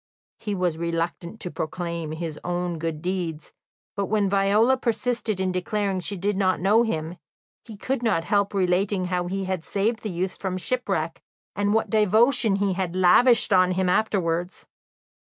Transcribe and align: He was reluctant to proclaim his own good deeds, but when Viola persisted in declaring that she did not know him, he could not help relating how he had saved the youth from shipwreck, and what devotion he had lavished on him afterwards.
He 0.39 0.55
was 0.55 0.79
reluctant 0.79 1.39
to 1.41 1.51
proclaim 1.51 2.11
his 2.13 2.39
own 2.43 2.79
good 2.79 3.03
deeds, 3.03 3.53
but 3.95 4.07
when 4.07 4.27
Viola 4.27 4.75
persisted 4.75 5.39
in 5.39 5.51
declaring 5.51 5.97
that 5.97 6.03
she 6.03 6.17
did 6.17 6.35
not 6.35 6.59
know 6.59 6.81
him, 6.81 7.17
he 7.65 7.77
could 7.77 8.01
not 8.01 8.23
help 8.23 8.51
relating 8.55 9.05
how 9.05 9.27
he 9.27 9.43
had 9.45 9.63
saved 9.63 10.01
the 10.01 10.09
youth 10.09 10.37
from 10.37 10.57
shipwreck, 10.57 11.21
and 11.55 11.75
what 11.75 11.91
devotion 11.91 12.55
he 12.55 12.73
had 12.73 12.95
lavished 12.95 13.53
on 13.53 13.73
him 13.73 13.89
afterwards. 13.89 14.65